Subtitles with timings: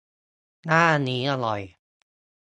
[0.65, 1.61] หน้านี้อร่อย